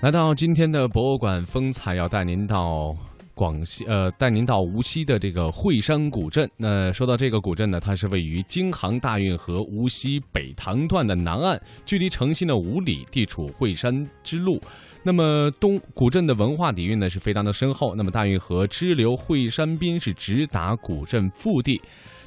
[0.00, 2.96] 来到今天的博物馆风采，要带您到
[3.34, 6.48] 广西，呃，带您到无锡的这个惠山古镇。
[6.56, 14.60] 那说到这个古镇呢，它是位于京杭大运河无锡北塘段的南岸，距离城西呢五里，地处惠山之路。
[15.02, 17.94] 那么东古镇的文化底蕴呢是非常的深厚。
[17.96, 21.82] 那么大运河支流惠山滨是直达古镇腹地。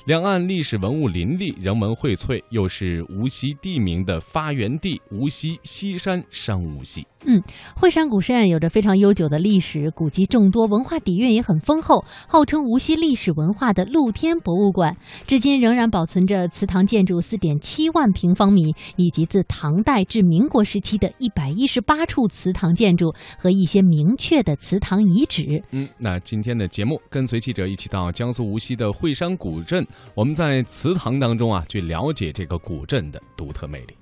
[0.06, 7.06] 两岸历史文物林立，人文荟萃，又是无锡地名的发源地——无锡西山商务系。
[7.26, 7.42] 嗯，
[7.76, 14.98] 惠山古镇有着非常悠久的历史，古迹众多，文化底蕴也很丰厚，号称无锡历史文化的露天博物馆。
[15.28, 25.64] 至今仍然保存着祠堂建筑四点七万平方米，以及自唐代至民国时期的一百一十八处祠堂建筑和一些明确的祠堂遗址。
[25.72, 29.86] 嗯，那今天的节目跟随记者一起到江苏无锡的惠山古镇。
[30.16, 33.94] 我们在祠堂当中啊，去了解这个古镇的独特魅力。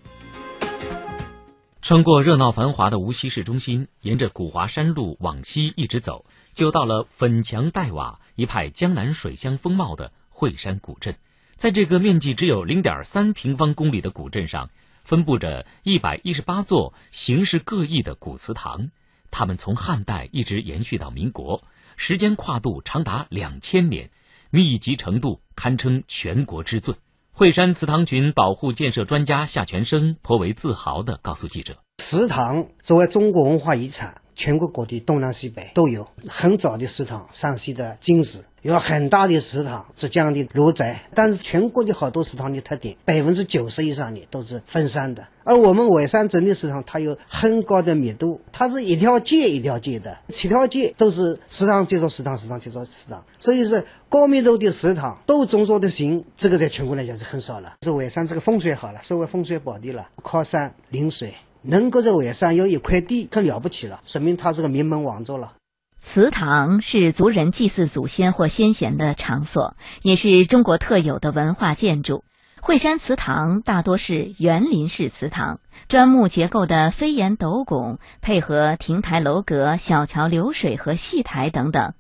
[1.82, 11.16] 穿过热闹繁华的无锡市中心，沿着古华山路往西一直走，就到了粉墙黛瓦、一派江南水乡风貌的惠山古镇。
[11.56, 14.70] 在这个面积只有零点三平方公里的古镇上，
[15.04, 18.92] 分布着一百一十八座形式各异的古祠堂，
[19.32, 21.64] 它们从汉代一直延续到民国，
[21.96, 24.12] 时间跨度长达两千年。
[24.52, 26.96] 密集程度堪称全国之最。
[27.40, 36.08] 惠山祠堂群保护建设专家夏全生颇为自豪地告诉记者：“祠堂作为中国文化遗产，全国各地东南西北都有。
[36.30, 45.26] 很早的食堂，山西的金石。”有很大的食堂，浙江的鹿仔，但是全国的好多食堂的特点，百分之九十以上的都是分散的。
[45.46, 57.76] 而我们惠山整的食堂，它有很高的密度，它是一条街一条街的，七条街都是食堂接着食堂，食堂接着食堂，所以是高密度的食堂，都种作的行，这个在全国来讲是很少了。
[57.84, 65.54] 是惠山这个风水好了，作为风水宝地了，靠山临水，能够在惠山有一块地，可了不起了，说明他是个名门望族了。
[66.02, 72.24] 祠堂是族人祭祀祖先或先贤的场所，也是中国特有的文化建筑。
[72.62, 81.94] 惠山祠堂大多是园林式祠堂，砖木结构的飞檐斗拱，配合亭台楼阁、小桥流水和戏台等等。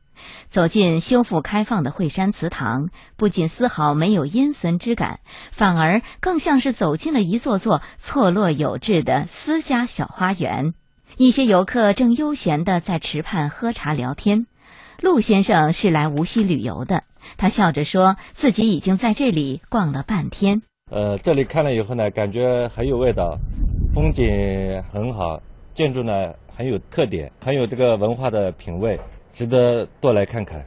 [0.49, 5.19] 走进修复开放的惠山祠堂，不仅丝毫没有阴森之感，
[5.51, 10.73] 反而更像是走进了一座座错落有致的私家小花园。
[11.17, 14.45] 一些游客正悠闲地在池畔喝茶聊天。
[15.01, 17.03] 陆先生是来无锡旅游的，
[17.37, 20.61] 他笑着说自己已经在这里逛了半天。
[20.91, 23.37] 呃，这里看了以后呢，感觉很有味道，
[23.93, 25.41] 风景很好，
[25.73, 28.99] 建筑呢很有特点，很有这个文化的品味，
[29.39, 30.65] 值得多来看看。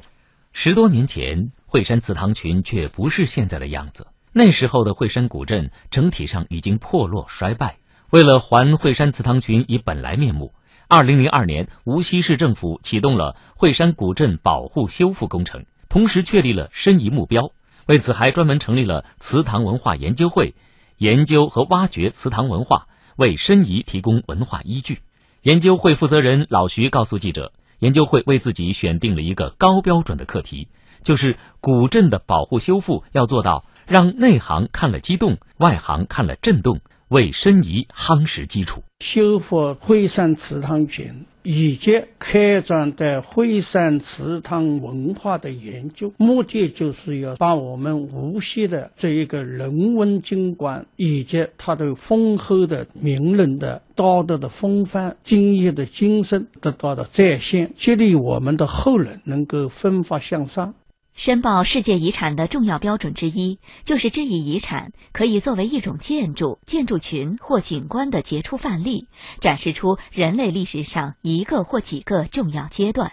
[0.54, 4.06] 十多年前，惠山祠堂群却不是现在的样子。
[4.32, 7.76] 那时候的惠山古镇整体上已经破落衰败。
[8.08, 10.54] 为了还惠山祠堂群以本来面目，
[10.88, 17.50] 二零零二年，无锡市政府启动了惠山古镇保护修复工程，同时确立了申遗目标。
[17.88, 20.54] 为此，还专门成立了祠堂文化研究会，
[20.96, 25.00] 研究和挖掘祠堂文化，为申遗提供文化依据。
[25.42, 27.52] 研究会负责人老徐告诉记者，
[27.82, 30.68] 研究会为自己选定了一个高标准的课题，
[31.02, 36.80] 就是古镇的保护修复要做到让内行看了激动，外行看了震动。
[37.12, 60.72] 为申遗夯实基础，修复惠山祠堂群以及开展对惠山祠堂文化的研究，目的就是要把我们无锡的这一个人文景观以及它的丰厚的名人的道德的风范、敬业的精神得到了再现，激励我们的后人能够奋发向上。
[61.14, 69.08] 申报世界遗产的重要标准之一，就是这一遗产可以作为一种建筑、建筑群或景观的杰出范例，
[69.40, 73.12] 展示出人类历史上一个或几个重要阶段，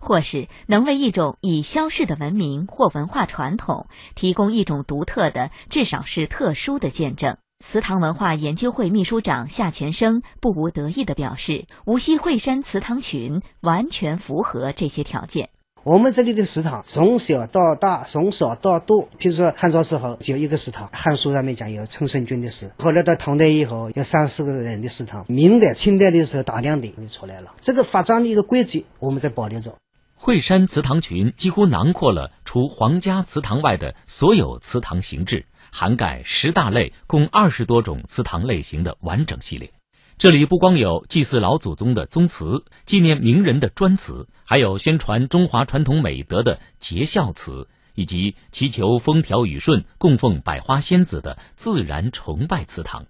[0.00, 7.38] 或是能为一种已消逝的文明或文化传统提供一种独特的，至少是特殊的见证。
[7.64, 15.48] 祠堂文化研究会秘书长夏全生不无得意地表示：“无锡惠山祠堂群完全符合这些条件。”
[15.86, 19.08] 我们这里的祠堂从小到大，从少到多。
[19.20, 22.68] 譬如说汉朝时候只有一个祠堂，《汉书》上面讲有陈胜军的祠。
[22.76, 25.24] 后来到唐代以后有三四个人的祠堂。
[25.28, 27.54] 明代、清代的时候大量的就出来了。
[27.60, 29.76] 这个发展的一个轨迹，我们在保留着。
[30.16, 39.70] 惠山祠堂群几乎囊括了除皇家祠堂外的所有祠堂形制，涵盖十大类、共二十多种祠堂类型的完整系列。
[40.18, 53.04] 这里不光有祭祀老祖宗的宗祠，纪念名人的专祠，还有宣传中华传统美德的节孝祠，以及祈求风调雨顺、供奉百花仙子的自然崇拜祠堂，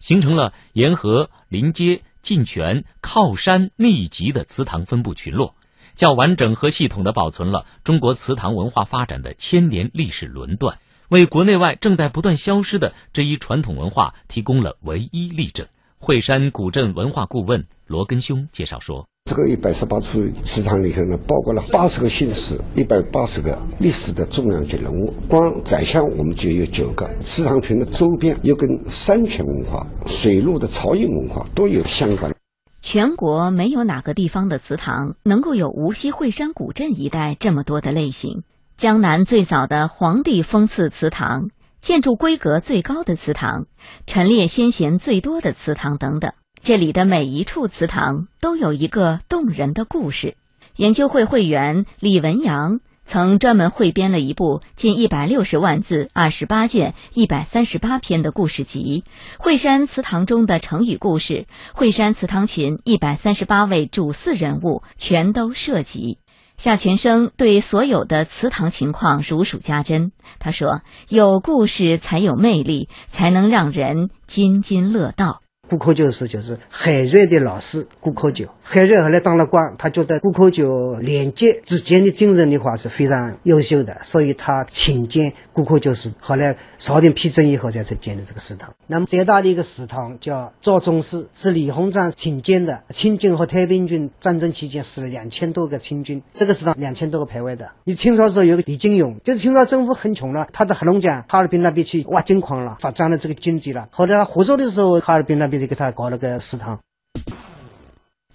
[0.00, 5.54] 形成了沿河、临街、进泉、靠山、密集的祠堂分布群落，
[5.94, 15.68] 较完整和系统的保存了中国祠堂文化发展的千年历史轮段，为国内外正在不断消失的这一传统文化提供了唯一例证。
[16.00, 19.06] 惠山古镇文化顾问罗根兄介绍说。
[19.24, 25.12] 这个一百十八处祠堂里头呢，包括了八十个姓氏，一百八十个历史的重量级人物。
[25.28, 27.06] 光宰相我们就有九个。
[27.18, 32.32] 祠堂群的周边又跟山泉文化、水陆的漕运文化都有相关。
[32.80, 38.44] 全国没有哪个地方的祠堂能够有无锡惠山古镇一带这么多的类型。
[38.78, 41.50] 江南最早的皇帝封赐祠堂、
[41.88, 43.64] 建筑规格最高的祠堂、
[44.06, 46.34] 陈列先贤最多的祠堂等等。
[46.62, 50.36] 这里的每一处祠堂都有一个动人的故事。
[50.76, 59.04] 研究会会员李文阳曾专门汇编了一部近一百六十万字、二十八卷、一百三十八篇的故事集
[59.42, 61.34] 《惠山祠堂中的成语故事》，
[61.72, 66.18] 惠山祠堂群一百三十八位主祀人物全都涉及。
[66.58, 70.12] 夏全生对所有的祠堂情况如数家珍。
[70.38, 86.10] 他说：“有故事才有魅力，才能让人津津乐道。”顾科九是就是海瑞的老师顾科九，海瑞后来当了官，他觉得顾科九廉洁之间的精神的话是非常优秀的，所以他请建顾科九寺。
[86.18, 88.72] 后来朝廷批准以后，才才建的这个祠堂。
[88.86, 92.82] 那么最大的一个祠堂叫赵宗祠，是李鸿章请建的。
[92.88, 97.70] 清军和太平军战争期间死了两千多个清军，这个祠堂两千多个排位的。
[97.84, 103.86] 你清朝时候有个李金勇，就是清朝政府很穷了，他到黑龙江哈尔滨那边去挖金矿了，发展了这个经济了。
[103.90, 105.57] 后来他活着的时候，哈尔滨那边。
[105.58, 106.80] 就给他搞了个祠堂。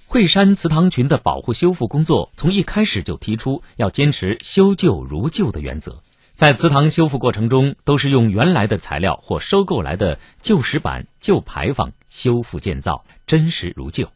[0.06, 6.04] 惠山祠堂群的保护修复工作，从一开始就提出要坚持修旧如旧的原则。
[6.36, 14.10] 在祠堂修复过程中，都是用原来的材料或收购来的旧石板、旧牌坊修复建造，真实如旧。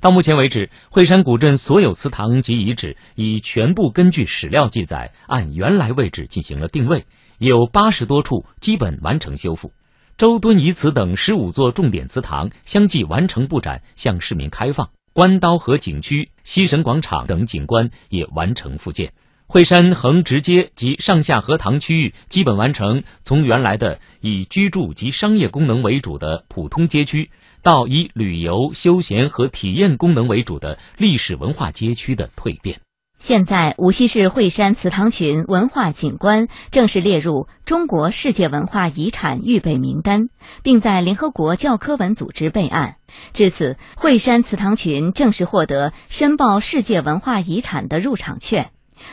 [0.00, 7.06] 到目前为止，惠山古镇所有祠堂及遗址已全部根据史料记载，按原来位置进行了定位，
[7.38, 9.72] 有八十多处基本完成修复。
[10.16, 14.88] 周敦颐祠等十五座重点祠堂相继完成布展，向市民开放。
[15.12, 19.12] 关刀河景区、西神广场等景观也完成复建。
[19.46, 32.80] 惠山横直街及上下河塘区域基本完成，从原来的以居住及商业功能为主的普通街区，到以旅游、休闲和体验功能为主的历史文化街区的蜕变。
[33.26, 40.28] 现在，无锡市惠山祠堂群文化景观正式列入中国世界文化遗产预备名单，
[40.62, 42.96] 并在联合国教科文组织备案。
[43.32, 48.72] 至此，惠山祠堂群正式获得申报世界文化遗产的入场券。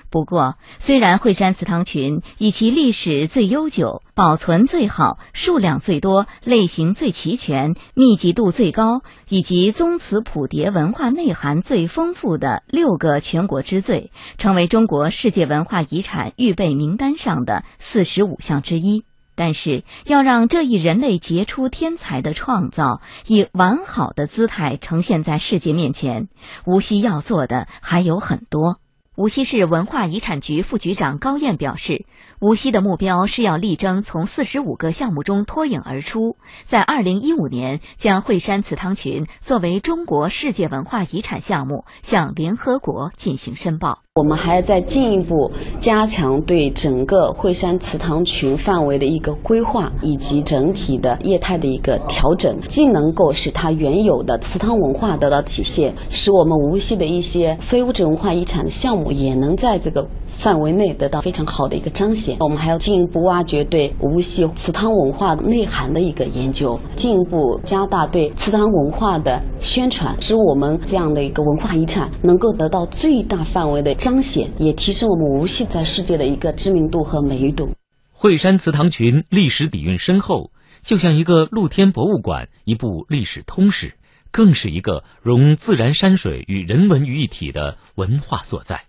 [0.09, 19.03] 不过，虽然惠山祠堂群以其历史最悠久、保存最好、数量最多、类型最齐全、密集度最高，以及宗祠谱牒文化内涵最丰富的六个全国之最，成为中国世界文化遗产预备名单上的四十五项之一，
[19.35, 26.27] 但是，要让这一人类杰出天才的创造以完好的姿态呈现在世界面前，
[26.65, 28.77] 无锡要做的还有很多。
[29.17, 32.05] 无锡市文化遗产局副局长高燕表示，
[32.39, 43.99] 无锡的目标是要力争从四十五个项目中脱颖而出，在二零一五年将惠山祠堂群作为中国世界文化遗产项目向联合国进行申报。
[44.13, 45.49] 我们还要再进一步
[45.79, 62.37] 加强对整个惠山祠堂群范围的一个规划，以及整体的业态的一个调整，既能够使它原有的祠堂文化得到体现，使我们无锡的一些非物质文化遗产的项目也能在这个范围内得到非常好的一个彰显。
[62.41, 73.95] 我们还要进一步挖掘对无锡祠堂文化内涵的一个研究，进一步加大对祠堂文化的宣传，使我们这样的一个文化遗产能够得到最大范围的。
[73.95, 77.69] 彰显也提升我们无锡在世界的一个知名度和美誉度。
[78.11, 83.93] 惠山祠堂群历史底蕴深厚，就像一个露天博物馆，一部历史通史，
[84.31, 88.81] 更是一个融自然山水与人文于一体的文化所在。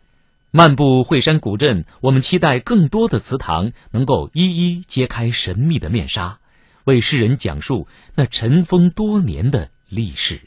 [0.55, 6.41] 漫步惠山古镇，我们期待更多的祠堂能够一一揭开神秘的面纱，
[6.85, 10.43] 为世人讲述那尘封多年的历史。